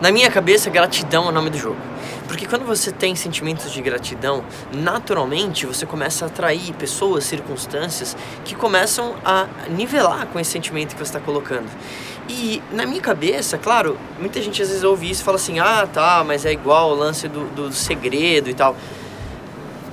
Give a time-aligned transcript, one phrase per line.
[0.00, 1.76] Na minha cabeça, gratidão é o nome do jogo.
[2.26, 4.42] Porque quando você tem sentimentos de gratidão,
[4.72, 10.98] naturalmente você começa a atrair pessoas, circunstâncias que começam a nivelar com esse sentimento que
[10.98, 11.68] você está colocando.
[12.30, 15.86] E na minha cabeça, claro, muita gente às vezes ouve isso e fala assim: ah,
[15.92, 18.74] tá, mas é igual o lance do, do segredo e tal.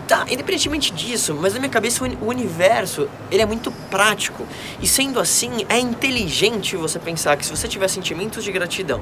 [0.07, 4.47] Tá, independentemente disso, mas na minha cabeça o universo, ele é muito prático.
[4.81, 9.01] E sendo assim, é inteligente você pensar que se você tiver sentimentos de gratidão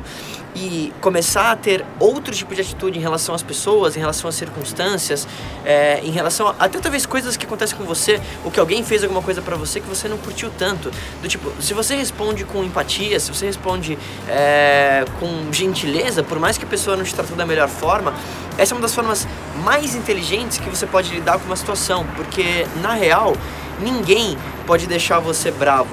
[0.55, 4.34] e começar a ter outro tipo de atitude em relação às pessoas, em relação às
[4.34, 5.28] circunstâncias,
[5.64, 9.03] é, em relação a, até talvez coisas que acontecem com você, ou que alguém fez
[9.03, 10.90] alguma coisa para você que você não curtiu tanto.
[11.22, 13.95] Do tipo, se você responde com empatia, se você responde
[14.28, 18.12] é, com gentileza, por mais que a pessoa não te tratou da melhor forma,
[18.58, 19.28] essa é uma das formas
[19.64, 23.36] mais inteligentes que você pode lidar com uma situação, porque na real,
[23.80, 25.90] ninguém pode deixar você bravo.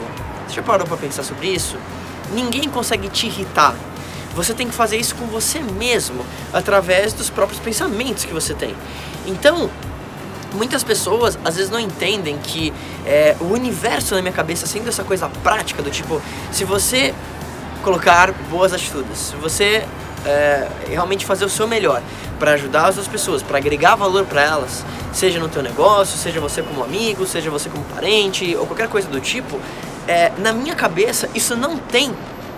[0.47, 1.77] Você já parou para pensar sobre isso?
[2.33, 3.74] Ninguém consegue te irritar.
[4.34, 8.74] Você tem que fazer isso com você mesmo, através dos próprios pensamentos que você tem.
[9.27, 9.71] Então,
[10.54, 12.73] muitas pessoas às vezes não entendem que
[13.05, 17.15] é, o universo na minha cabeça sendo essa coisa prática do tipo, se você
[17.82, 19.84] colocar boas atitudes, se você
[20.26, 22.02] é, realmente fazer o seu melhor
[22.38, 26.40] para ajudar as outras pessoas, para agregar valor para elas, seja no teu negócio, seja
[26.40, 29.60] você como amigo, seja você como parente ou qualquer coisa do tipo,
[30.09, 32.12] é, na minha cabeça isso não tem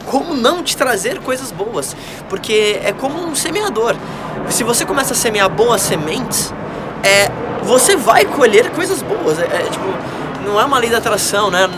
[0.07, 1.97] como não te trazer coisas boas,
[2.29, 3.97] porque é como um semeador.
[4.51, 6.53] Se você começa a semear boas sementes,
[7.03, 7.31] é,
[7.65, 9.39] você vai colher coisas boas.
[9.39, 9.87] É, é tipo,
[10.45, 11.69] não é uma lei da atração, não é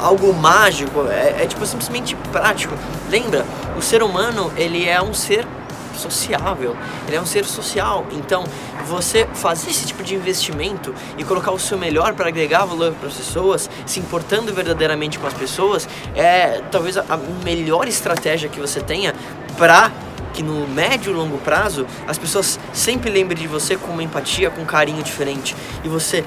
[0.00, 2.74] algo mágico, é, é tipo simplesmente prático.
[3.08, 3.44] Lembra,
[3.76, 5.46] o ser humano ele é um ser
[5.96, 6.76] sociável,
[7.06, 8.06] ele é um ser social.
[8.12, 8.44] Então,
[8.86, 13.08] você fazer esse tipo de investimento e colocar o seu melhor para agregar valor para
[13.08, 18.80] as pessoas, se importando verdadeiramente com as pessoas, é talvez a melhor estratégia que você
[18.80, 19.14] tenha
[19.56, 19.90] para
[20.32, 24.50] que no médio e longo prazo as pessoas sempre lembrem de você com uma empatia,
[24.50, 25.56] com um carinho diferente.
[25.84, 26.24] E você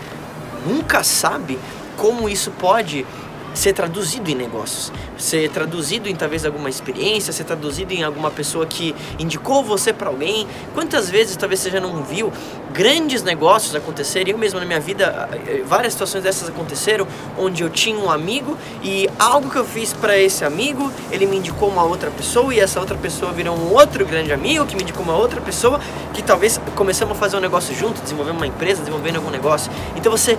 [0.66, 1.59] nunca sabe
[1.98, 3.06] como isso pode
[3.54, 8.66] ser traduzido em negócios, ser traduzido em talvez alguma experiência, ser traduzido em alguma pessoa
[8.66, 10.48] que indicou você para alguém.
[10.74, 12.32] Quantas vezes talvez você já não viu
[12.72, 14.32] grandes negócios acontecerem?
[14.34, 18.58] Eu mesmo na minha vida, eh, várias situações dessas aconteceram, onde eu tinha um amigo
[18.84, 22.59] e algo que eu fiz para esse amigo, ele me indicou uma outra pessoa e
[22.59, 25.80] essa outra pessoa virou um outro grande amigo que me indicou uma outra pessoa
[26.14, 29.72] que talvez começamos a fazer um negócio junto, desenvolver uma empresa, desenvolvendo algum negócio.
[29.96, 30.38] Então você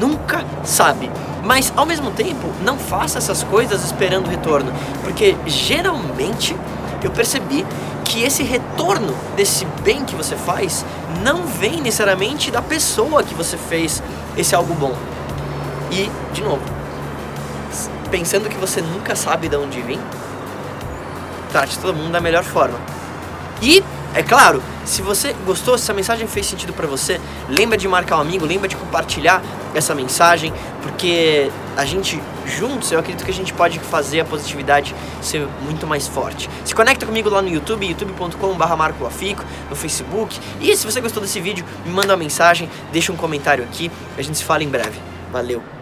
[0.00, 1.10] nunca sabe.
[1.44, 6.56] Mas ao mesmo tempo, não faça essas coisas esperando retorno, porque geralmente
[7.02, 7.64] eu percebi
[8.04, 10.84] que esse retorno desse bem que você faz
[11.22, 14.02] não vem necessariamente da pessoa que você fez
[14.36, 14.94] esse algo bom.
[15.90, 16.62] E, de novo,
[18.10, 19.98] pensando que você nunca sabe de onde vem,
[21.50, 22.78] trate todo mundo da melhor forma.
[23.62, 23.82] E
[24.14, 28.16] é claro, se você gostou, se essa mensagem fez sentido para você, lembra de marcar
[28.16, 29.40] um amigo, lembra de compartilhar
[29.74, 34.94] essa mensagem, porque a gente juntos, eu acredito que a gente pode fazer a positividade
[35.22, 36.50] ser muito mais forte.
[36.64, 40.38] Se conecta comigo lá no YouTube, youtube.com/marcolafico, no Facebook.
[40.60, 44.22] E se você gostou desse vídeo, me manda uma mensagem, deixa um comentário aqui, a
[44.22, 44.98] gente se fala em breve.
[45.32, 45.79] Valeu.